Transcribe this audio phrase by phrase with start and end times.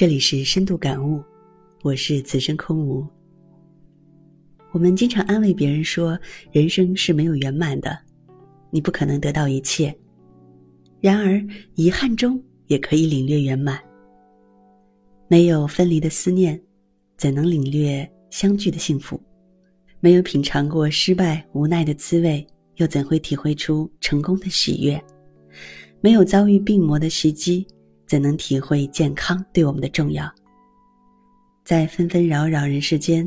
[0.00, 1.22] 这里是深度感悟，
[1.82, 3.06] 我是此生空无。
[4.72, 6.18] 我们经常安慰别人说，
[6.52, 7.98] 人生是没有圆满的，
[8.70, 9.94] 你不可能得到一切。
[11.02, 13.78] 然而，遗憾中也可以领略圆满。
[15.28, 16.58] 没有分离的思念，
[17.18, 19.20] 怎能领略相聚的幸福？
[20.00, 22.46] 没有品尝过失败无奈的滋味，
[22.76, 24.98] 又怎会体会出成功的喜悦？
[26.00, 27.66] 没有遭遇病魔的袭击。
[28.10, 30.28] 怎能体会健康对我们的重要？
[31.64, 33.24] 在纷纷扰扰人世间，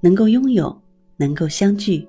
[0.00, 0.76] 能够拥有，
[1.16, 2.04] 能够相聚，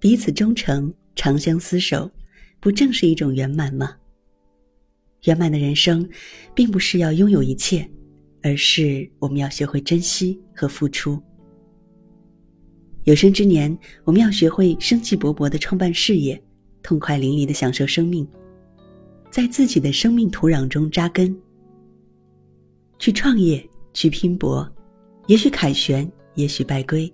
[0.00, 2.10] 彼此忠诚，长相厮守，
[2.58, 3.94] 不正是一种圆满吗？
[5.26, 6.04] 圆满的人生，
[6.56, 7.88] 并不是要拥有一切，
[8.42, 11.22] 而是我们要学会珍惜和付出。
[13.04, 16.42] 有生之年，我们要学会生气勃勃的创办事业，
[16.82, 18.26] 痛快淋漓的享受生命。
[19.36, 21.36] 在自己的生命土壤中扎根，
[22.98, 24.66] 去创业，去拼搏，
[25.26, 27.12] 也许凯旋，也许败归。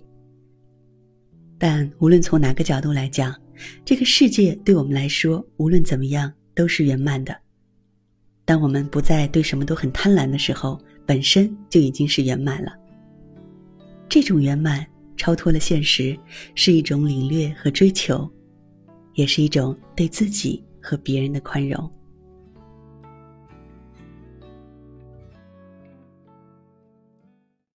[1.57, 3.37] 但无论从哪个角度来讲，
[3.83, 7.37] 这个世界对我们来说，无论怎么样都是圆满的。
[8.45, 12.71] 当我们不再对什么都很贪婪的时候，本身就已经是圆满了。
[14.07, 16.17] 这种圆满超脱了现实，
[16.55, 18.31] 是一种领略和追求，
[19.15, 21.91] 也是一种对自己和别人的宽容。